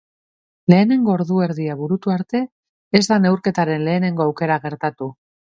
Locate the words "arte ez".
2.15-3.05